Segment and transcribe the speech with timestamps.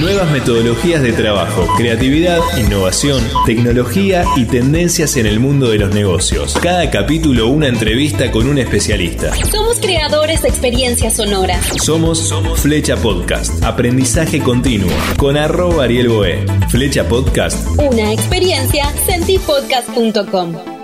[0.00, 6.54] Nuevas metodologías de trabajo, creatividad, innovación, tecnología y tendencias en el mundo de los negocios.
[6.62, 9.34] Cada capítulo una entrevista con un especialista.
[9.50, 11.66] Somos creadores de experiencias sonoras.
[11.82, 12.30] Somos
[12.60, 16.46] Flecha Podcast, aprendizaje continuo, con arroba Ariel Boé.
[16.68, 17.66] Flecha Podcast.
[17.78, 20.77] Una experiencia, sentipodcast.com.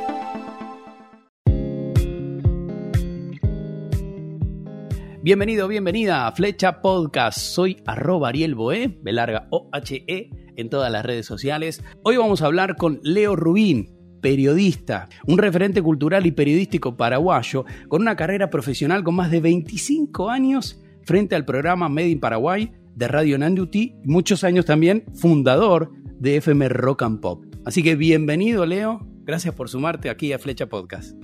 [5.24, 7.38] Bienvenido, bienvenida a Flecha Podcast.
[7.38, 11.82] Soy arroba Ariel Boé, me larga O-H-E en todas las redes sociales.
[12.02, 13.88] Hoy vamos a hablar con Leo Rubín,
[14.20, 20.28] periodista, un referente cultural y periodístico paraguayo con una carrera profesional con más de 25
[20.28, 26.36] años frente al programa Made in Paraguay de Radio Nanduti, muchos años también fundador de
[26.36, 27.46] FM Rock and Pop.
[27.64, 31.16] Así que bienvenido Leo, gracias por sumarte aquí a Flecha Podcast.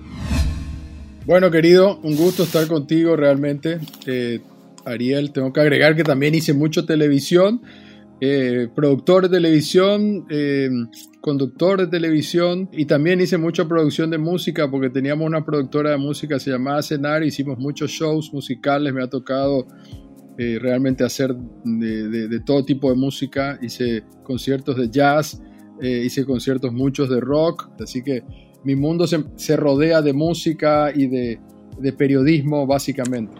[1.23, 3.77] Bueno, querido, un gusto estar contigo realmente.
[4.07, 4.39] Eh,
[4.85, 7.61] Ariel, tengo que agregar que también hice mucho televisión,
[8.19, 10.71] eh, productor de televisión, eh,
[11.21, 15.97] conductor de televisión y también hice mucha producción de música porque teníamos una productora de
[15.97, 19.67] música, se llamaba Cenar, hicimos muchos shows musicales, me ha tocado
[20.37, 25.39] realmente hacer de, todo tipo de música, hice conciertos de jazz,
[25.79, 28.23] hice conciertos muchos de rock, así que
[28.63, 31.39] mi mundo se, rodea de música y de,
[31.97, 33.33] periodismo básicamente.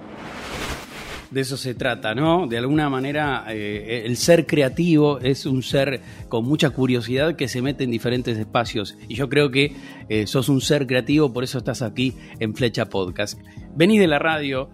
[1.30, 2.46] De eso se trata, ¿no?
[2.46, 7.62] De alguna manera, eh, el ser creativo es un ser con mucha curiosidad que se
[7.62, 8.98] mete en diferentes espacios.
[9.08, 9.74] Y yo creo que
[10.10, 13.40] eh, sos un ser creativo, por eso estás aquí en Flecha Podcast.
[13.74, 14.72] Venís de la radio,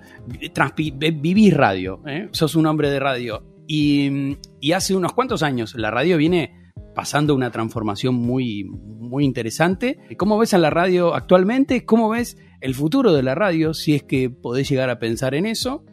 [1.22, 2.30] vivís radio, ¿eh?
[2.31, 3.44] sos un hombre de radio.
[3.68, 6.56] Y, y hace unos cuantos años la radio viene
[6.95, 10.00] pasando una transformación muy, muy interesante.
[10.17, 11.86] ¿Cómo ves a la radio actualmente?
[11.86, 13.73] ¿Cómo ves el futuro de la radio?
[13.73, 15.84] Si es que podés llegar a pensar en eso.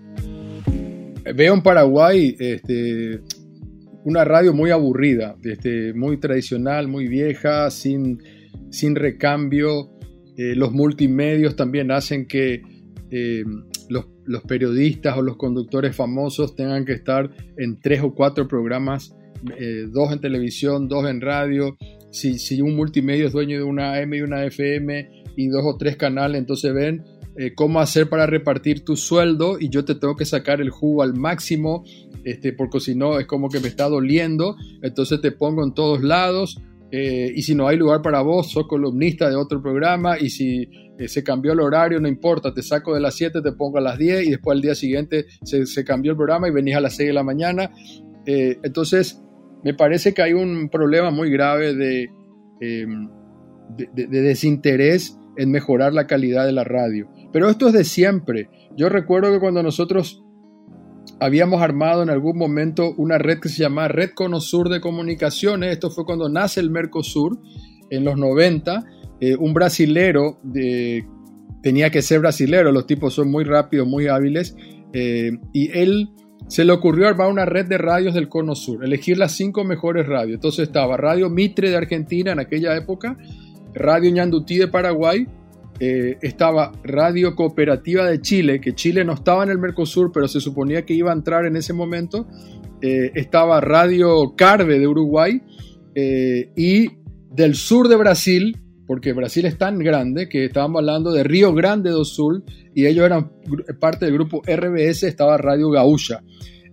[1.34, 3.20] Veo en Paraguay este,
[4.04, 8.22] una radio muy aburrida, este, muy tradicional, muy vieja, sin,
[8.70, 9.90] sin recambio.
[10.36, 12.62] Eh, los multimedios también hacen que
[13.10, 13.44] eh,
[13.88, 19.14] los, los periodistas o los conductores famosos tengan que estar en tres o cuatro programas
[19.58, 21.76] eh, dos en televisión, dos en radio.
[22.10, 25.96] Si, un multimedia es dueño de una AM y una FM y dos o tres
[25.96, 27.04] canales, entonces ven
[27.36, 31.02] eh, cómo hacer para repartir tu sueldo y yo te tengo que sacar el jugo
[31.02, 31.84] al máximo,
[32.24, 36.02] este, porque si no es como que me está doliendo, entonces te pongo en todos
[36.02, 36.60] lados.
[36.92, 40.68] Eh, y si no hay lugar para vos, sos columnista de otro programa y si
[41.08, 43.98] se cambió el horario, no importa, te saco de las 7, te pongo a las
[43.98, 46.94] 10 y después al día siguiente se, se cambió el programa y venís a las
[46.94, 47.72] 6 de la mañana.
[48.24, 49.23] entonces,
[49.64, 51.70] me parece que hay un problema muy grave
[52.60, 53.08] em,
[53.76, 57.08] de, de, desinterés en mejorar la calidad de la radio.
[57.32, 58.48] Pero esto es de siempre.
[58.76, 60.22] Yo recuerdo que cuando nosotros
[61.18, 65.90] habíamos armado en algún momento una red que se llamaba Red Conosur de Comunicaciones, esto
[65.90, 67.38] fue cuando nace el Mercosur
[67.90, 68.84] en los 90,
[69.20, 70.40] eh, un brasilero
[71.64, 74.54] tenía que ser brasilero, los tipos son muy rápidos, muy hábiles,
[74.92, 76.10] eh, y él
[76.48, 80.06] se le ocurrió armar una red de radios del Cono Sur, elegir las cinco mejores
[80.06, 80.34] radios.
[80.34, 83.16] Entonces estaba Radio Mitre de Argentina en aquella época,
[83.74, 85.26] Radio Ñandutí de Paraguay,
[85.80, 90.40] eh, estaba Radio Cooperativa de Chile, que Chile no estaba en el Mercosur, pero se
[90.40, 92.26] suponía que iba a entrar en ese momento.
[92.80, 95.42] Eh, estaba Radio Carve de Uruguay
[95.94, 96.90] eh, y
[97.30, 98.56] del sur de Brasil,
[98.86, 103.04] porque Brasil es tan grande que estábamos hablando de Río Grande do Sul y ellos
[103.04, 103.30] eran
[103.80, 106.22] parte del grupo RBS, estaba Radio Gaúcha.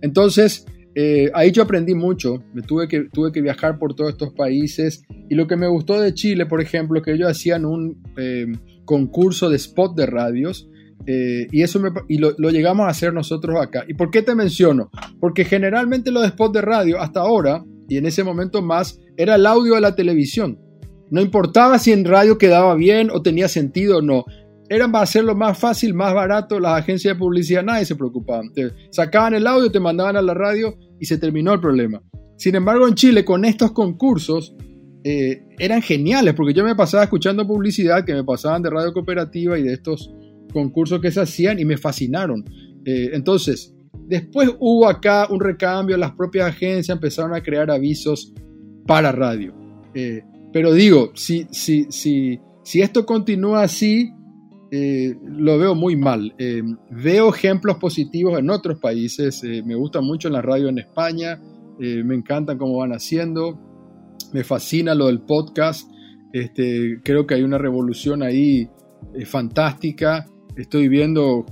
[0.00, 4.34] Entonces, eh, ahí yo aprendí mucho, me tuve que, tuve que viajar por todos estos
[4.34, 8.46] países y lo que me gustó de Chile, por ejemplo, que ellos hacían un eh,
[8.84, 10.68] concurso de spot de radios
[11.06, 13.84] eh, y eso y lo, lo, llegamos a hacer nosotros acá.
[13.88, 14.90] ¿Y por qué te menciono?
[15.18, 19.46] Porque generalmente los spots de radio hasta ahora y en ese momento más era el
[19.46, 20.58] audio de la televisión.
[21.12, 24.24] No importaba si en radio quedaba bien o tenía sentido o no.
[24.70, 26.58] Eran para hacerlo más fácil, más barato.
[26.58, 28.50] Las agencias de publicidad nadie se preocupaban.
[28.90, 32.02] sacaban el audio, te mandaban a la radio y se terminó el problema.
[32.38, 34.56] Sin embargo, en Chile, con estos concursos,
[35.04, 39.58] eh, eran geniales porque yo me pasaba escuchando publicidad que me pasaban de radio cooperativa
[39.58, 40.10] y de estos
[40.50, 42.42] concursos que se hacían y me fascinaron.
[42.86, 43.74] Eh, entonces,
[44.06, 48.32] después hubo acá un recambio, las propias agencias empezaron a crear avisos
[48.86, 49.54] para radio.
[49.92, 50.22] Eh,
[50.52, 54.12] pero digo, si, si, si, si esto continúa así,
[54.74, 56.34] eh, lo veo muy mal.
[56.38, 59.44] Eh, veo ejemplos positivos en otros países.
[59.44, 61.38] Eh, me gusta mucho la radio en España.
[61.78, 63.58] me encantan cómo van haciendo.
[64.32, 65.90] Me fascina lo del podcast.
[66.32, 68.68] Este, creo que hay una revolución ahí
[69.26, 70.26] fantástica.
[70.56, 71.44] Estoy viendo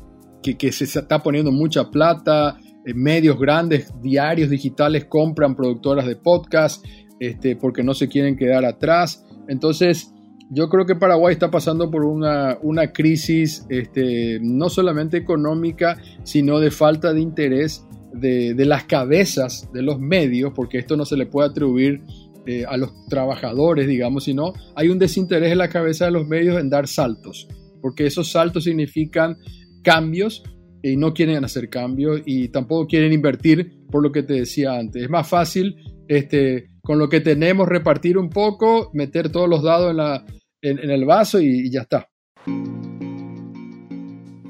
[0.42, 2.58] que, que, se está poniendo mucha plata.
[2.94, 6.84] medios grandes, diarios digitales compran productoras de podcast
[7.20, 9.24] este, porque no se quieren quedar atrás.
[9.46, 10.12] Entonces,
[10.50, 12.58] yo creo que Paraguay está pasando por una,
[12.92, 20.00] crisis este, no solamente económica, sino de falta de interés de, las cabezas de los
[20.00, 22.02] medios, porque esto no se le puede atribuir
[22.46, 26.60] eh, a los trabajadores, digamos, sino hay un desinterés en la cabeza de los medios
[26.60, 27.46] en dar saltos,
[27.80, 29.36] porque esos saltos significan
[29.84, 30.42] cambios
[30.82, 35.04] y no quieren hacer cambios y tampoco quieren invertir por lo que te decía antes.
[35.04, 35.76] Es más fácil
[36.08, 40.24] este, con lo que tenemos repartir un poco, meter todos los dados en, la,
[40.60, 42.08] en, el vaso y, ya está.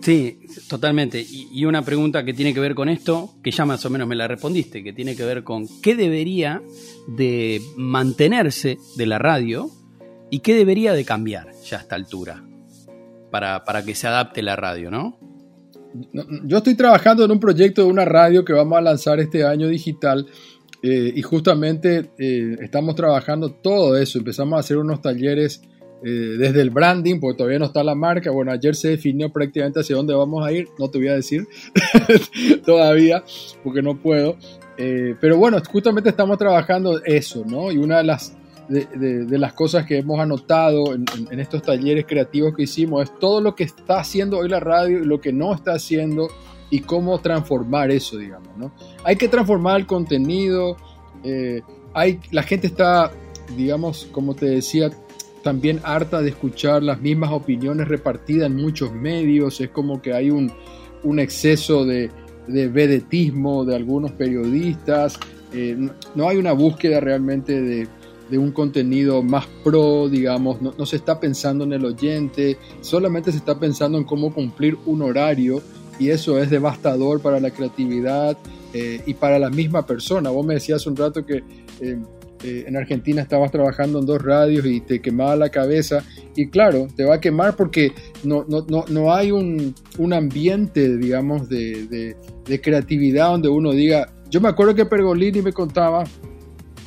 [0.01, 1.23] Sí, totalmente.
[1.23, 4.17] Y, una pregunta que tiene que ver con esto, que ya más o menos me
[4.17, 6.63] la respondiste, que tiene que ver con qué debería
[7.09, 9.69] de mantenerse de la radio
[10.31, 12.43] y qué debería de cambiar ya a esta altura
[13.31, 15.19] para, para que se adapte la radio, ¿no?
[16.45, 19.69] Yo estoy trabajando en un proyecto de una radio que vamos a lanzar este año
[19.69, 20.27] digital
[20.83, 24.19] eh, y justamente eh, estamos trabajando todo eso.
[24.19, 25.63] Empezamos a hacer unos talleres
[26.03, 28.31] eh, desde el branding, porque todavía no está la marca.
[28.31, 30.69] Bueno, ayer se definió prácticamente hacia dónde vamos a ir.
[30.79, 31.47] No te voy a decir
[32.65, 33.23] todavía,
[33.63, 34.37] porque no puedo.
[34.77, 37.71] pero bueno, justamente estamos trabajando eso, ¿no?
[37.71, 38.35] Y una de las,
[38.71, 43.55] de, las cosas que hemos anotado en, estos talleres creativos que hicimos es todo lo
[43.55, 46.29] que está haciendo hoy la radio y lo que no está haciendo
[46.71, 48.73] y cómo transformar eso, digamos, ¿no?
[49.05, 50.77] Hay que transformar el contenido,
[51.25, 51.63] eh,
[51.93, 53.11] hay, la gente está,
[53.57, 54.91] digamos, como te decía,
[55.43, 60.31] también harta de escuchar las mismas opiniones repartidas en muchos medios, es como que hay
[60.31, 60.53] un,
[61.19, 62.11] exceso de,
[62.47, 65.19] vedetismo de algunos periodistas,
[65.53, 65.77] eh,
[66.15, 67.89] no, hay una búsqueda realmente de,
[68.33, 73.39] un contenido más pro, digamos, no, no, se está pensando en el oyente, solamente se
[73.39, 75.61] está pensando en cómo cumplir un horario
[76.01, 78.37] y eso es devastador para la creatividad
[78.73, 80.31] eh, y para la misma persona.
[80.31, 81.45] Vos me decías un rato que
[81.81, 81.99] eh,
[82.43, 86.03] eh, en Argentina estabas trabajando en dos radios y te quemaba la cabeza
[86.35, 87.93] y claro, te va a quemar porque
[88.25, 92.17] no, no, no, no hay un, un, ambiente, digamos, de,
[92.47, 96.05] de, creatividad donde uno diga, yo me acuerdo que Pergolini me contaba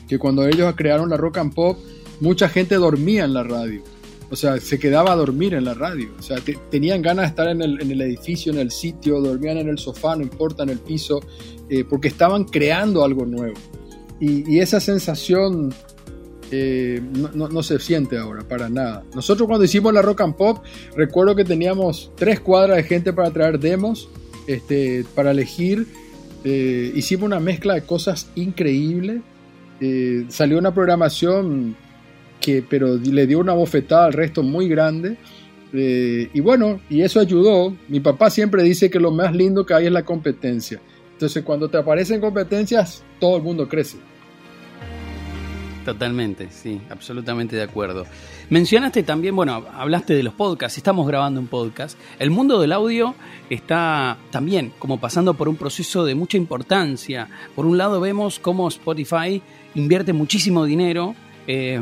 [0.08, 1.78] que cuando ellos crearon la rock and pop,
[2.20, 3.84] mucha gente dormía en la radio
[4.34, 6.10] o sea, se quedaba a dormir en la radio.
[6.18, 6.40] O sea,
[6.72, 10.24] tenían ganas de estar en el, edificio, en el sitio, dormían en el sofá, no
[10.24, 11.22] importa, en el piso,
[11.70, 13.54] eh, porque estaban creando algo nuevo.
[14.20, 15.72] Y, esa sensación
[16.50, 19.04] eh, no, se siente ahora, para nada.
[19.14, 20.64] Nosotros cuando hicimos la Rock and Pop,
[20.96, 24.10] recuerdo que teníamos tres cuadras de gente para traer demos,
[24.48, 25.86] este, para elegir.
[26.44, 29.22] Eh, hicimos una mezcla de cosas increíbles.
[30.30, 31.76] salió una programación
[32.68, 35.18] pero le dio una bofetada al resto muy grande.
[35.74, 37.76] Eh, y bueno, y eso ayudó.
[37.88, 40.80] Mi papá siempre dice que lo más lindo que hay es la competencia.
[41.14, 43.98] Entonces cuando te aparecen competencias, todo el mundo crece.
[45.86, 48.06] Totalmente, sí, absolutamente de acuerdo.
[48.50, 51.98] Mencionaste también, bueno, hablaste de los podcasts, estamos grabando un podcast.
[52.20, 53.16] El mundo del audio
[53.50, 57.28] está también como pasando por un proceso de mucha importancia.
[57.54, 59.42] Por un lado vemos cómo Spotify
[59.76, 61.16] invierte muchísimo dinero
[61.48, 61.82] eh,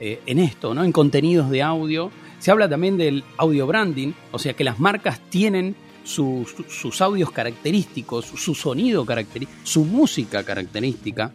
[0.00, 0.84] eh, en esto, ¿no?
[0.84, 2.10] en contenidos de audio.
[2.38, 5.74] Se habla también del audio branding, o sea que las marcas tienen
[6.04, 11.34] sus audios característicos, su sonido característico, su música característica.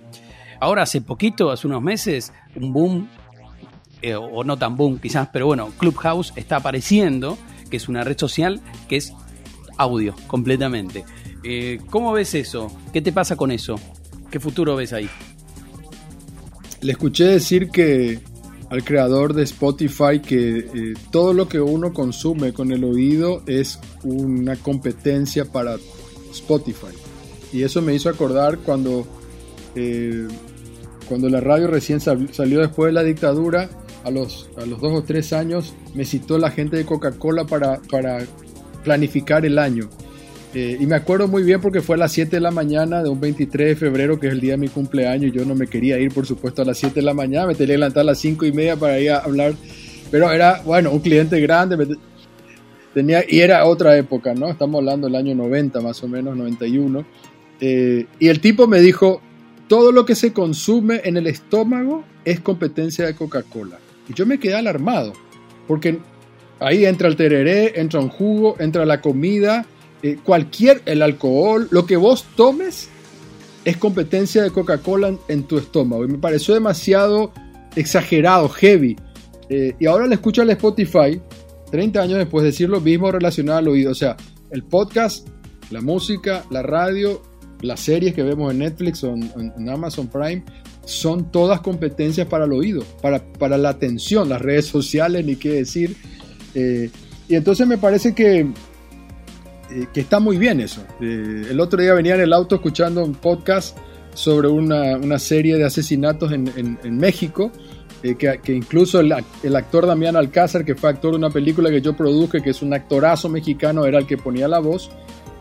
[0.59, 3.09] Ahora, hace poquito, hace unos meses, un boom,
[4.01, 7.37] eh, o no tan boom quizás, pero bueno, Clubhouse está apareciendo,
[7.69, 9.13] que es una red social que es
[9.77, 11.05] audio completamente.
[11.43, 12.71] Eh, ¿Cómo ves eso?
[12.91, 13.75] ¿Qué te pasa con eso?
[14.31, 15.09] ¿Qué futuro ves ahí?
[16.81, 18.19] Le escuché decir que
[18.73, 23.79] al creador de Spotify que eh, todo lo que uno consume con el oído es
[24.03, 25.75] una competencia para
[26.31, 26.87] Spotify.
[27.51, 29.05] Y eso me hizo acordar cuando,
[29.75, 30.27] eh,
[31.07, 33.69] cuando la radio recién salió después de la dictadura,
[34.03, 37.79] a los, a los dos o tres años, me citó la gente de Coca-Cola para,
[37.91, 38.25] para
[38.83, 39.91] planificar el año.
[40.53, 43.09] Eh, y me acuerdo muy bien porque fue a las 7 de la mañana de
[43.09, 45.31] un 23 de febrero, que es el día de mi cumpleaños.
[45.33, 47.47] Yo no me quería ir, por supuesto, a las 7 de la mañana.
[47.47, 49.53] Me tenía que levantar a las 5 y media para ir a hablar.
[50.11, 51.97] Pero era, bueno, un cliente grande.
[52.93, 54.49] tenía, y era otra época, ¿no?
[54.49, 57.03] Estamos hablando del año 90, más o menos, 91.
[57.59, 59.21] Eh, y el tipo me dijo,
[59.67, 63.79] todo lo que se consume en el estómago es competencia de Coca-Cola.
[64.07, 65.13] Y yo me quedé alarmado,
[65.67, 65.97] porque
[66.59, 69.65] ahí entra el tereré, entra un jugo, entra la comida,
[70.03, 72.89] eh, cualquier, el alcohol, lo que vos tomes
[73.65, 76.05] es competencia de Coca-Cola en, tu estómago.
[76.05, 77.31] Y me pareció demasiado
[77.75, 78.95] exagerado, heavy.
[79.49, 81.19] Eh, y ahora le escucho al Spotify,
[81.71, 83.91] 30 años después, decir lo mismo relacionado al oído.
[83.91, 84.15] O sea,
[84.51, 85.27] el podcast,
[85.71, 87.21] la música, la radio
[87.63, 90.43] las series que vemos en Netflix o en, Amazon Prime
[90.85, 95.53] son todas competencias para el oído, para, para la atención, las redes sociales, ni qué
[95.53, 95.95] decir.
[96.53, 96.89] Eh,
[97.29, 98.45] y entonces me parece que,
[99.75, 100.81] eh, que está muy bien eso.
[101.01, 103.77] Eh, el otro día venía en el auto escuchando un podcast
[104.13, 107.51] sobre una, una serie de asesinatos en, en, México,
[108.03, 111.81] que, que, incluso el, el, actor Damián Alcázar, que fue actor de una película que
[111.81, 114.91] yo produje, que es un actorazo mexicano, era el que ponía la voz,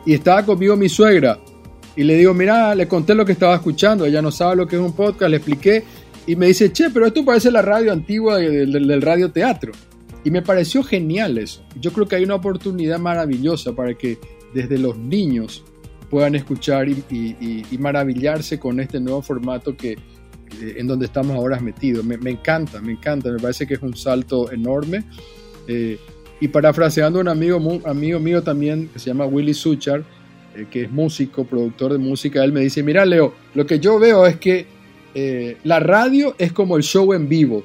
[0.06, 1.38] y estaba conmigo mi suegra,
[1.96, 4.76] y le digo, mira, le conté lo que estaba escuchando, ella no sabe lo que
[4.76, 5.84] es un podcast, le expliqué,
[6.26, 9.72] y me dice, che, pero esto parece la radio antigua del, del, radioteatro.
[10.24, 11.62] Y me pareció genial eso.
[11.80, 14.18] Yo creo que hay una oportunidad maravillosa para que
[14.54, 15.64] desde los niños
[16.10, 22.04] puedan escuchar y, maravillarse con este nuevo formato que, eh, en donde estamos ahora metidos.
[22.04, 25.04] Me, encanta, me encanta, me parece que es un salto enorme.
[25.66, 25.98] Eh,
[26.40, 30.04] y parafraseando a un amigo, amigo mío también, que se llama Willy Suchar,
[30.54, 33.98] eh, que es músico, productor de música, él me dice, mira Leo, lo que yo
[33.98, 34.66] veo es que
[35.64, 37.62] la radio es como el show en vivo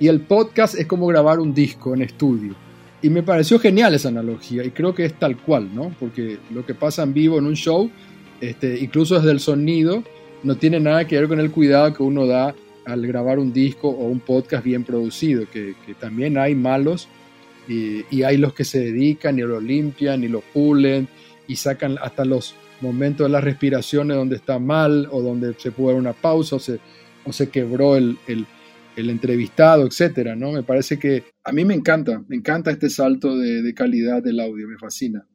[0.00, 2.54] y el podcast es como grabar un disco en estudio.
[3.02, 5.94] Y me pareció genial esa analogía y creo que es tal cual, ¿no?
[6.00, 7.90] Porque lo que pasa en vivo en un show,
[8.40, 10.02] este, incluso desde el sonido,
[10.42, 12.54] no tiene nada que ver con el cuidado que uno da
[12.86, 17.08] al grabar un disco o un podcast bien producido, que, también hay malos
[17.68, 21.08] y, hay los que se dedican y lo limpian y lo pulen
[21.46, 25.88] y sacan hasta los momentos de las respiraciones donde está mal o donde se pudo
[25.88, 26.78] dar una pausa o se,
[27.24, 28.16] o se quebró el,
[28.96, 30.52] el, entrevistado, etcétera, ¿no?
[30.52, 34.40] Me parece que a mí me encanta, me encanta este salto de, de calidad del
[34.40, 35.26] audio, me fascina.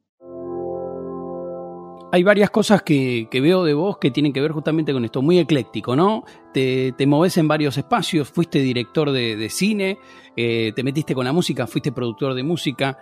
[2.16, 5.38] Hay varias cosas que, veo de vos que tienen que ver justamente con esto, muy
[5.38, 6.24] ecléctico, ¿no?
[6.54, 9.98] Te, te moves en varios espacios, fuiste director de, cine,
[10.38, 12.98] eh, te metiste con la música, fuiste productor de música,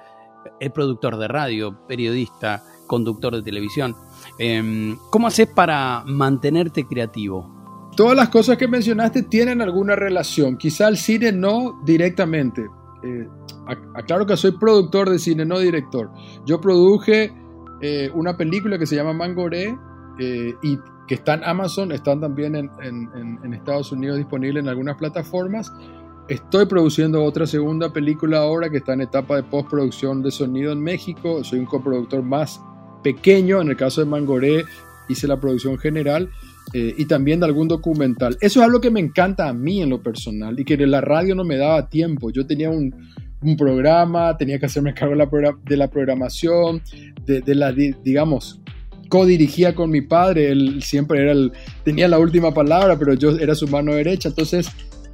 [0.60, 3.96] es productor de radio, periodista, conductor de televisión.
[4.40, 7.53] Em, ¿Cómo haces para mantenerte creativo?
[7.96, 12.68] Todas las cosas que mencionaste tienen alguna relación, quizá el cine no directamente.
[13.04, 13.28] Eh,
[13.96, 16.10] aclaro que soy productor de cine, no director.
[16.46, 17.32] Yo produje
[17.82, 19.78] eh, una película que se llama Mangoré
[20.20, 25.72] eh, y que está en Amazon, están también en, Estados Unidos disponible en algunas plataformas.
[26.30, 30.82] Estoy produciendo otra segunda película ahora que está en etapa de postproducción de sonido en
[30.82, 31.44] México.
[31.44, 32.62] Soy un coproductor más
[33.04, 34.64] pequeño, en el caso de Mangoré
[35.10, 36.30] hice la producción general
[36.74, 38.38] eh, y también de algún documental.
[38.42, 41.02] Eso es algo que me encanta a mí en lo personal y que en la
[41.02, 42.32] radio no me daba tiempo.
[42.32, 42.96] Yo tenía un,
[43.58, 45.16] programa, tenía que hacerme cargo
[45.66, 46.82] de la, programación,
[47.26, 48.62] de, la, digamos,
[49.10, 51.52] co-dirigía con mi padre, él siempre era el,
[51.84, 54.70] tenía la última palabra, pero yo era su mano derecha, entonces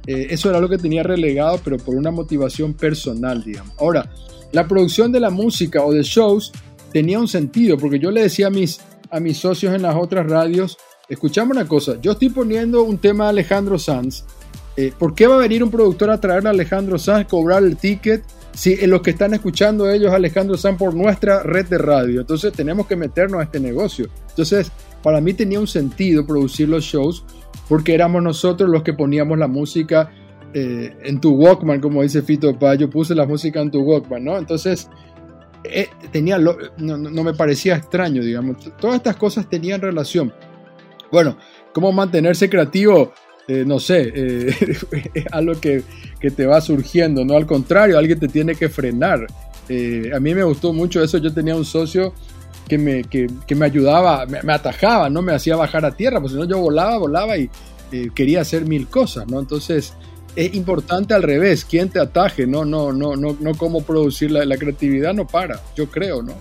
[0.06, 3.74] eh, eso era lo que tenía relegado, pero por una motivación personal, digamos.
[3.78, 4.08] Ahora,
[4.52, 6.52] la producción de la música o de shows
[6.92, 8.80] tenía un sentido, porque yo le decía a mis,
[9.10, 10.78] a mis socios en las otras radios,
[11.10, 14.24] escuchame una cosa, yo estoy poniendo un tema de Alejandro Sanz,
[14.76, 17.76] eh, ¿por qué va a venir un productor a traer a Alejandro Sanz, cobrar el
[17.76, 18.22] ticket?
[18.52, 22.52] Si en los que están escuchando ellos Alejandro Sanz por nuestra red de radio, entonces
[22.52, 24.08] tenemos que meternos a este negocio.
[24.30, 27.24] Entonces, para mí tenía un sentido producir los shows
[27.68, 30.10] porque éramos nosotros los que poníamos la música
[30.52, 34.24] eh, en tu Walkman, como dice Fito Pa, yo puse la música en tu Walkman,
[34.24, 34.38] ¿no?
[34.38, 34.88] Entonces,
[35.64, 38.56] eh, tenía no, no, me parecía extraño, digamos.
[38.80, 40.32] Todas estas cosas tenían relación.
[41.10, 41.36] Bueno,
[41.72, 43.12] cómo mantenerse creativo,
[43.48, 44.54] eh, no sé, eh,
[45.14, 45.82] es algo que,
[46.20, 49.26] que, te va surgiendo, no al contrario, alguien te tiene que frenar.
[49.26, 52.12] a mí me gustó mucho eso, yo tenía un socio
[52.68, 56.32] que me, que, que me ayudaba, me, atajaba, no me hacía bajar a tierra, pues
[56.32, 57.50] si no yo volaba, volaba y
[58.14, 59.40] quería hacer mil cosas, ¿no?
[59.40, 59.94] Entonces,
[60.36, 64.56] es importante al revés, quién te ataje, no, no, no, no, no cómo producir la,
[64.56, 66.34] creatividad no para, yo creo, ¿no?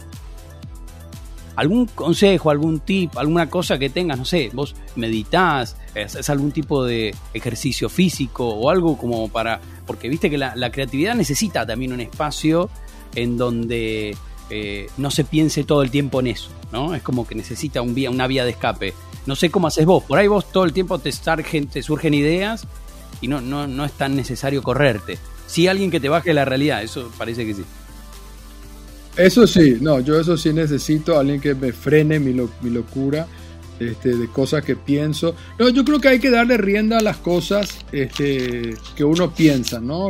[1.59, 4.17] ¿Algún consejo, algún tip, alguna cosa que tengas?
[4.17, 9.59] No sé, vos meditas, es algún tipo de ejercicio físico o algo como para.
[9.85, 12.69] Porque viste que la, creatividad necesita también un espacio
[13.13, 14.15] en donde
[14.49, 16.95] eh, no se piense todo el tiempo en eso, ¿no?
[16.95, 18.93] Es como que necesita un una vía de escape.
[19.25, 22.67] No sé cómo haces vos, por ahí vos todo el tiempo te, te surgen ideas
[23.19, 25.19] y no, no, no es tan necesario correrte.
[25.45, 27.65] Si alguien que te baje la realidad, eso parece que sí.
[29.19, 33.27] Eso sí, no, yo eso sí necesito, alguien que me frene mi, mi locura
[33.77, 35.35] este, de cosas que pienso.
[35.57, 39.81] No, yo creo que hay que darle rienda a las cosas este, que uno piensa,
[39.81, 40.09] ¿no?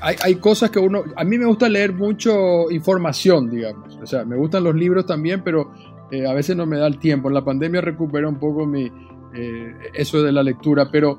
[0.00, 1.02] hay, hay, cosas que uno...
[1.16, 3.98] A mí me gusta leer mucho información, digamos.
[4.00, 5.72] O sea, me gustan los libros también, pero
[6.12, 7.26] eh, a veces no me da el tiempo.
[7.28, 8.90] En la pandemia recuperé un poco mi,
[9.34, 11.18] eh, eso de la lectura, pero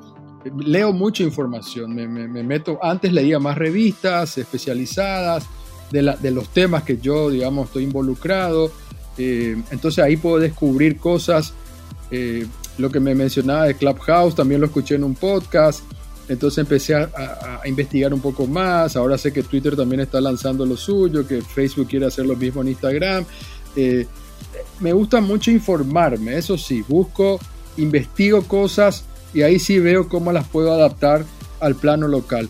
[0.66, 5.46] leo mucha información, me, meto, antes leía más revistas especializadas
[5.92, 8.72] de, los temas que yo, digamos, estoy involucrado.
[9.18, 11.54] Eh, entonces ahí puedo descubrir cosas.
[12.12, 12.46] Eh,
[12.78, 15.82] lo que me mencionaba de Clubhouse también lo escuché en un podcast.
[16.30, 18.96] Entonces empecé a, investigar un poco más.
[18.96, 22.62] Ahora sé que Twitter también está lanzando lo suyo, que Facebook quiere hacer lo mismo
[22.62, 23.26] en Instagram.
[23.76, 24.06] Eh,
[24.80, 27.40] me gusta mucho informarme, eso sí, busco,
[27.78, 31.26] investigo cosas y ahí sí veo cómo las puedo adaptar
[31.60, 32.50] al plano local.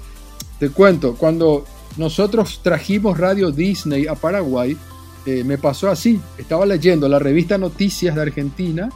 [0.60, 1.66] Te cuento, cuando
[1.98, 4.78] nosotros trajimos Radio Disney a Paraguay,
[5.26, 6.20] eh, me pasó así.
[6.38, 8.90] Estaba leyendo la revista Noticias de Argentina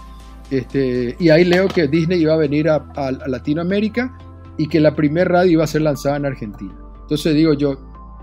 [0.51, 2.83] este, y ahí leo que Disney iba a venir a,
[3.27, 4.17] Latinoamérica
[4.57, 6.75] y que la primera radio iba a ser lanzada en Argentina.
[7.01, 7.77] Entonces digo yo,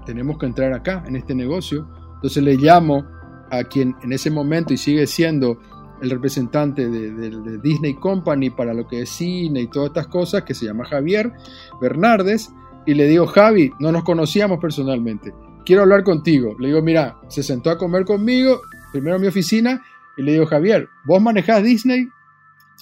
[0.05, 1.89] tenemos que entrar acá, en este negocio.
[2.17, 3.05] Entonces le llamo
[3.51, 5.59] a quien en ese momento y sigue siendo
[6.03, 10.43] el representante de, de, Disney Company para lo que es cine y todas estas cosas,
[10.43, 11.33] que se llama Javier
[11.81, 12.53] Bernardes,
[12.89, 15.35] y le digo, Javi, no nos conocíamos personalmente,
[15.67, 16.57] quiero hablar contigo.
[16.59, 19.85] Le digo, mira, se sentó a comer conmigo, primero en mi oficina,
[20.17, 22.09] y le digo, Javier, vos manejás Disney,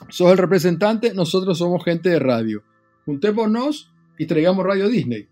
[0.08, 2.62] sos el representante, nosotros somos gente de radio.
[3.04, 5.26] Juntémonos y traigamos Radio Disney.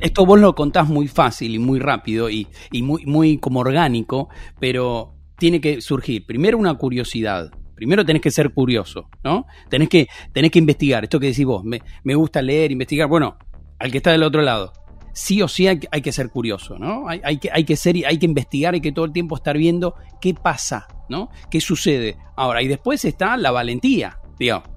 [0.00, 5.14] Esto vos lo contás muy fácil y muy rápido y, muy, muy como orgánico, pero
[5.38, 7.52] tiene que surgir primero una curiosidad.
[7.82, 9.44] Primero tenés que ser curioso, ¿no?
[9.68, 11.02] Tenés que, tenés que investigar.
[11.02, 13.08] Esto que decís vos, me, me gusta leer, investigar.
[13.08, 13.36] Bueno,
[13.80, 14.72] al que está del otro lado.
[15.12, 17.08] Sí o sí hay, que ser curioso, ¿no?
[17.08, 19.96] Hay, que, hay que ser, hay que investigar, hay que todo el tiempo estar viendo
[20.20, 21.30] qué pasa, ¿no?
[21.50, 22.16] ¿Qué sucede?
[22.36, 24.70] Ahora, y después está la valentía, digamos,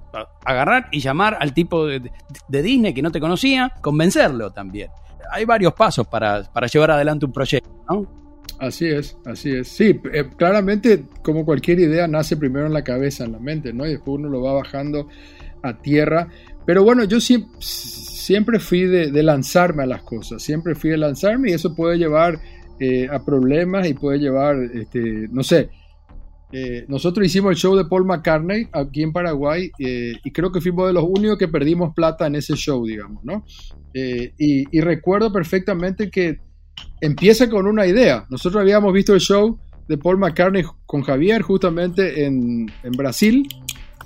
[0.44, 2.10] agarrar y llamar al tipo de,
[2.48, 4.90] Disney que no te conocía, convencerlo también.
[5.30, 8.25] Hay varios pasos para, llevar adelante un proyecto, ¿no?
[8.58, 9.68] Así es, así es.
[9.68, 13.86] Sí, eh, claramente como cualquier idea nace primero en la cabeza, en la mente, ¿no?
[13.86, 15.08] Y después uno lo va bajando
[15.62, 16.28] a tierra.
[16.64, 21.54] Pero bueno, yo siempre fui de, lanzarme a las cosas, siempre fui de lanzarme y
[21.54, 22.40] eso puede llevar
[22.80, 25.70] eh, a problemas y puede llevar, este, no sé,
[26.50, 30.88] eh, nosotros hicimos el show de Paul McCartney aquí en Paraguay y creo que fuimos
[30.88, 33.44] de los únicos que perdimos plata en ese show, digamos, ¿no?
[33.94, 36.40] Y, recuerdo perfectamente que
[37.00, 38.26] empieza con una idea.
[38.30, 39.58] Nosotros habíamos visto el show
[39.88, 43.46] de Paul McCartney con Javier justamente en, en Brasil,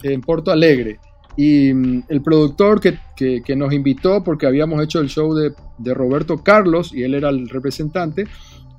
[0.02, 0.98] en Porto Alegre.
[1.36, 5.94] Y mm, el productor que, que, nos invitó, porque habíamos hecho el show de, de,
[5.94, 8.26] Roberto Carlos y él era el representante,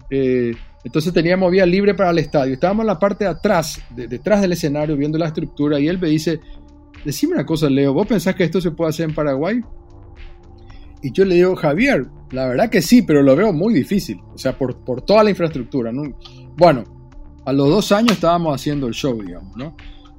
[0.09, 2.53] eh, entonces teníamos vía libre para el estadio.
[2.53, 6.09] Estábamos en la parte de atrás, detrás del escenario, viendo la estructura, y él me
[6.09, 6.39] dice,
[7.05, 9.61] decime una cosa, Leo, ¿vos pensás que esto se puede hacer en Paraguay?
[11.01, 14.37] Y yo le digo, Javier, la verdad que sí, pero lo veo muy difícil, o
[14.37, 15.91] sea, por, por toda la infraestructura.
[15.91, 16.03] ¿no?
[16.57, 16.83] Bueno,
[17.45, 19.75] a los dos años estábamos haciendo el show, digamos, ¿no?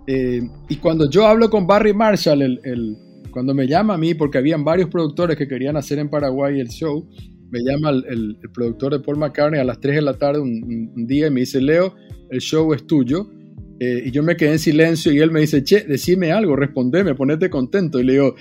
[0.06, 2.96] Eh, y cuando yo hablo con Barry Marshall, el,
[3.30, 6.68] cuando me llama a mí, porque habían varios productores que querían hacer en Paraguay el
[6.68, 7.08] show,
[7.50, 11.26] me llama el, productor de Paul McCartney a las 3 de la tarde un, día
[11.26, 11.94] y me dice, Leo,
[12.30, 13.30] el show es tuyo.
[13.78, 17.14] Eh, y yo me quedé en silencio y él me dice, che, decime algo, respondeme,
[17.14, 18.00] ponete contento.
[18.00, 18.34] Y le digo,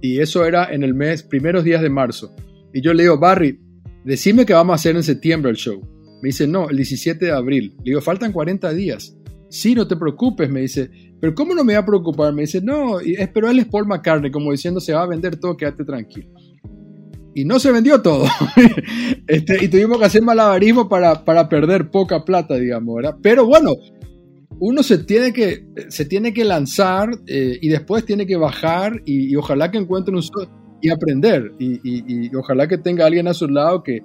[0.00, 2.34] y eso era en el mes, primeros días de marzo.
[2.72, 3.58] Y yo le digo, Barry,
[4.04, 5.80] decime que vamos a hacer en septiembre el show.
[6.22, 7.74] Me dice, no, el 17 de abril.
[7.78, 9.16] Le digo, faltan 40 días.
[9.48, 10.90] Sí, no te preocupes, me dice.
[11.20, 12.32] Pero ¿cómo no me va a preocupar?
[12.32, 12.98] Me dice, no,
[13.32, 16.28] pero él es Paul McCartney, como diciendo, se va a vender todo, quédate tranquilo.
[17.34, 18.26] Y no se vendió todo.
[19.26, 23.16] este, y tuvimos que hacer malabarismo para, para perder poca plata, digamos, ¿verdad?
[23.22, 23.72] Pero bueno,
[24.58, 29.34] uno se tiene que, se tiene que lanzar eh, y después tiene que bajar y,
[29.36, 30.22] ojalá que encuentre un...
[30.80, 31.52] y aprender.
[31.58, 34.02] Y, ojalá que tenga alguien a su lado que,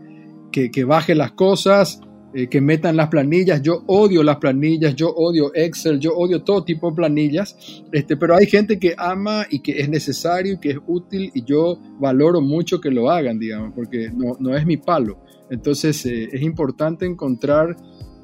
[0.51, 2.01] que, que baje las cosas
[2.33, 3.61] eh, que metan las planillas.
[3.61, 8.37] Yo odio las planillas, yo odio Excel, yo odio todo tipo de planillas, este, pero
[8.37, 12.39] hay gente que ama y que es necesario y que es útil y yo valoro
[12.39, 15.19] mucho que lo hagan, digamos, porque no, no es mi palo.
[15.49, 17.75] Entonces eh, es importante encontrar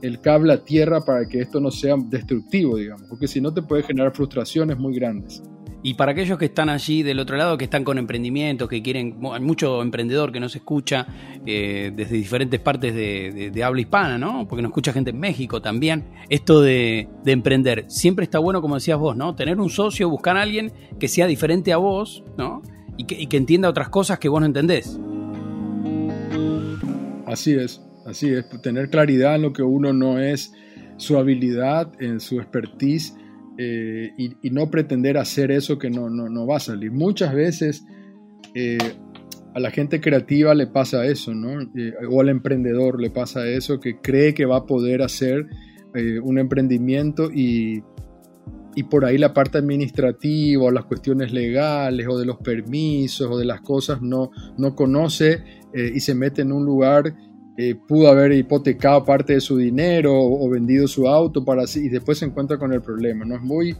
[0.01, 3.61] el cable a tierra para que esto no sea destructivo, digamos, porque si no te
[3.61, 5.41] puede generar frustraciones muy grandes.
[5.83, 9.19] Y para aquellos que están allí del otro lado, que están con emprendimientos, que quieren,
[9.31, 11.07] hay mucho emprendedor que nos escucha
[11.45, 14.47] eh, desde diferentes partes de, habla hispana, ¿no?
[14.47, 16.05] Porque nos escucha gente en México también.
[16.29, 19.35] Esto de, emprender, siempre está bueno, como decías vos, ¿no?
[19.35, 22.63] Tener un socio, buscar a alguien que sea diferente a vos, ¿no?
[22.97, 24.99] Y que, y que entienda otras cosas que vos no entendés.
[27.27, 28.49] Así es, así es.
[28.61, 30.53] Tener claridad en lo que uno no es,
[30.97, 33.13] su habilidad, en su expertise
[33.57, 36.91] eh, y, no pretender hacer eso que no, no, va a salir.
[36.91, 37.85] Muchas veces
[38.55, 38.77] eh,
[39.53, 41.61] a la gente creativa le pasa eso, ¿no?
[41.75, 45.45] Eh, o al emprendedor le pasa eso, que cree que va a poder hacer
[46.23, 47.81] un emprendimiento y,
[48.75, 53.35] y por ahí la parte administrativa o las cuestiones legales o de los permisos o
[53.35, 55.43] de las cosas no, no conoce
[55.73, 57.15] y se mete en un lugar
[57.59, 62.19] eh, pudo haber hipotecado parte de su dinero o, vendido su auto para y después
[62.19, 63.25] se encuentra con el problema.
[63.25, 63.35] ¿no?
[63.35, 63.75] Es, muy,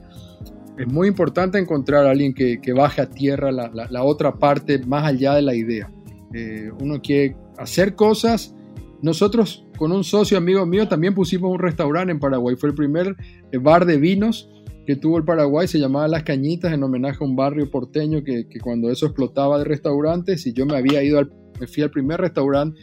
[0.80, 5.36] es muy importante encontrar a alguien que, baje a tierra la, otra parte más allá
[5.36, 5.92] de la idea.
[6.34, 8.56] Eh, uno quiere hacer cosas.
[9.04, 12.56] Nosotros con un socio amigo mío también pusimos un restaurante en Paraguay.
[12.56, 13.16] Fue el primer
[13.52, 14.50] eh, bar de vinos
[14.88, 15.68] que tuvo el Paraguay.
[15.68, 19.60] Se llamaba Las Cañitas en homenaje a un barrio porteño que, que cuando eso explotaba
[19.60, 22.80] de restaurantes y yo me había ido al, me fui al primer restaurante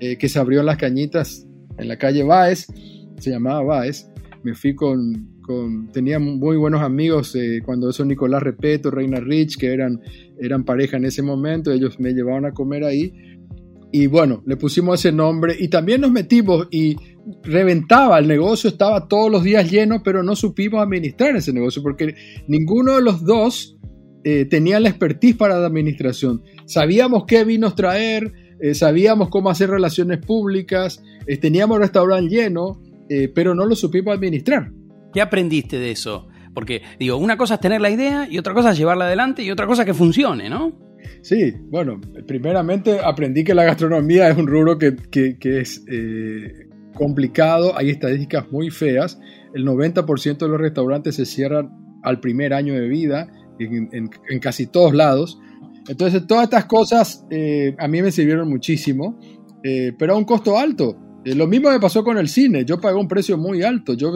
[0.00, 1.46] eh, que se abrió en las cañitas
[1.78, 2.66] en la calle Baez,
[3.18, 4.08] se llamaba Baez.
[4.42, 9.56] Me fui con, con tenía muy buenos amigos eh, cuando eso Nicolás Repeto, Reina Rich,
[9.58, 10.00] que eran,
[10.40, 13.12] eran pareja en ese momento, ellos me llevaban a comer ahí.
[13.90, 16.96] Y bueno, le pusimos ese nombre y también nos metimos y
[17.42, 22.14] reventaba, el negocio estaba todos los días lleno, pero no supimos administrar ese negocio porque
[22.46, 23.78] ninguno de los dos
[24.24, 26.42] eh, tenía la expertise para la administración.
[26.66, 32.82] Sabíamos qué vinos traer, eh, sabíamos cómo hacer relaciones públicas, eh, teníamos el restaurante lleno,
[33.08, 34.72] eh, pero no lo supimos administrar.
[35.12, 36.28] ¿Qué aprendiste de eso?
[36.54, 39.50] Porque, digo, una cosa es tener la idea y otra cosa es llevarla adelante y
[39.50, 40.72] otra cosa es que funcione, ¿no?
[41.22, 44.96] Sí, bueno, primeramente aprendí que la gastronomía es un rubro que,
[45.40, 45.84] es
[46.94, 49.20] complicado, hay estadísticas muy feas,
[49.54, 51.70] el 90% de los restaurantes se cierran
[52.02, 53.28] al primer año de vida
[53.60, 55.38] en casi todos lados.
[55.88, 59.18] Entonces, todas estas cosas eh, a mí me sirvieron muchísimo,
[59.64, 60.96] eh, pero a un costo alto.
[61.24, 62.64] Eh, lo mismo me pasó con el cine.
[62.64, 63.94] Yo pagué un precio muy alto.
[63.94, 64.12] Yo,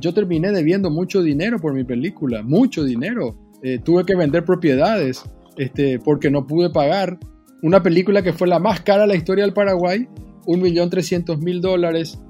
[0.00, 3.38] yo terminé debiendo mucho dinero por mi película, mucho dinero.
[3.84, 5.24] tuve que vender propiedades
[5.56, 7.18] este, porque no pude pagar
[7.62, 10.06] una película que fue la más cara de la historia del Paraguay,
[10.46, 12.20] 1.300.000 dólares.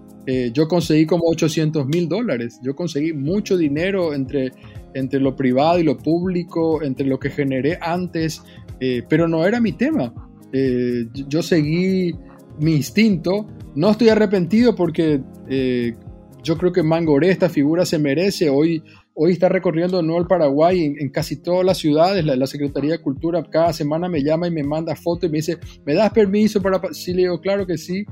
[0.53, 2.61] yo conseguí como 800.000 dólares.
[2.62, 4.53] Yo conseguí mucho dinero entre,
[4.95, 8.43] entre lo privado y lo público, entre lo que generé antes,
[8.81, 10.12] eh, pero no era mi tema.
[10.53, 12.15] Eh, yo seguí
[12.59, 15.95] mi instinto, no estoy arrepentido porque eh,
[16.43, 18.49] yo creo que Mangoré, esta figura, se merece.
[18.49, 18.83] Hoy,
[19.15, 22.25] hoy está recorriendo de el Paraguay en, casi todas las ciudades.
[22.25, 25.59] La, Secretaría de Cultura cada semana me llama y me manda fotos y me dice,
[25.85, 26.81] ¿me das permiso para...?
[26.93, 28.05] Sí, le digo, claro que sí.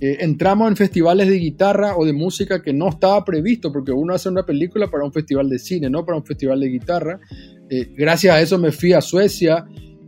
[0.00, 4.28] entramos en festivales de guitarra o de música que no estaba previsto, porque uno hace
[4.28, 7.20] una película para un festival de cine, no para un festival de guitarra.
[7.96, 9.66] gracias a eso me fui a Suecia,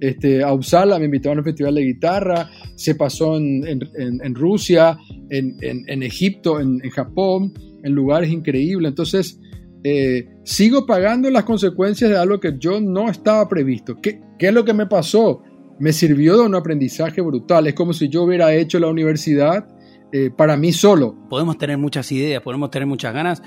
[0.08, 4.98] este, a Uppsala, me invitaron a un festival de guitarra, se pasó en, Rusia,
[5.30, 8.90] en, Egipto, en, Japón, en lugares increíbles.
[8.90, 9.40] Entonces,
[9.82, 13.96] eh, sigo pagando las consecuencias de algo que yo no estaba previsto.
[14.00, 15.42] ¿Qué, ¿Qué, es lo que me pasó?
[15.78, 17.66] Me sirvió de un aprendizaje brutal.
[17.66, 19.66] Es como si yo hubiera hecho la universidad
[20.16, 21.16] eh, para mí solo.
[21.28, 23.42] Podemos tener muchas ideas, podemos tener muchas ganas,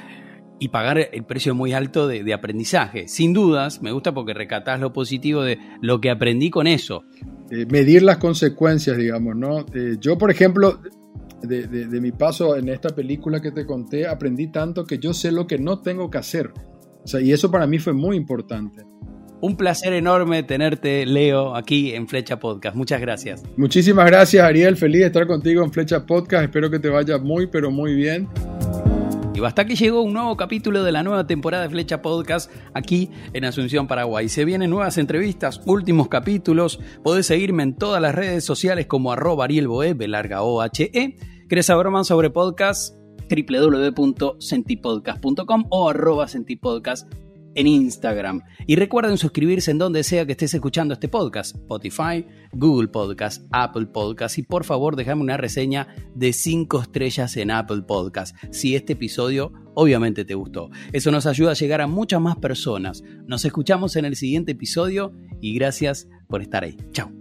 [0.59, 3.07] y pagar el precio muy alto de, aprendizaje.
[3.07, 7.03] Sin dudas, me gusta porque recatás lo positivo de lo que aprendí con eso.
[7.51, 9.65] Eh, medir las consecuencias, digamos, ¿no?
[9.73, 10.79] Eh, yo, por ejemplo,
[11.41, 15.47] de, mi paso en esta película que te conté, aprendí tanto que yo sé lo
[15.47, 16.51] que no tengo que hacer.
[17.03, 18.83] O sea, y eso para mí fue muy importante.
[19.39, 22.75] Un placer enorme tenerte, Leo, aquí en Flecha Podcast.
[22.75, 23.43] Muchas gracias.
[23.55, 24.75] Muchísimas gracias, Ariel.
[24.77, 26.45] Feliz de estar contigo en Flecha Podcast.
[26.45, 28.27] Espero que te vaya muy, pero muy bien.
[29.37, 33.11] Y hasta que llegó un nuevo capítulo de la nueva temporada de Flecha Podcast aquí
[33.33, 34.29] en Asunción, Paraguay.
[34.29, 36.79] Se vienen nuevas entrevistas, últimos capítulos.
[37.03, 41.19] Podés seguirme en todas las redes sociales como arroba arielboe, larga o h -E.
[41.47, 42.95] ¿Querés saber más sobre podcast?
[43.29, 47.07] www.sentipodcast.com o arroba sentipodcast
[47.57, 48.43] en Instagram.
[48.65, 53.87] Y recuerden suscribirse en donde sea que estés escuchando este podcast, Spotify, Google Podcast, Apple
[53.87, 58.93] Podcast y por favor déjame una reseña de 5 estrellas en Apple Podcast si este
[58.93, 60.69] episodio obviamente te gustó.
[60.93, 63.03] Eso nos ayuda a llegar a muchas más personas.
[63.25, 66.77] Nos escuchamos en el siguiente episodio y gracias por estar ahí.
[66.91, 67.16] Chao.